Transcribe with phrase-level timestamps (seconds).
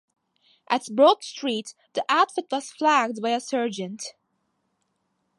[0.67, 4.15] At Broad Street the outfit was flagged by a sergeant.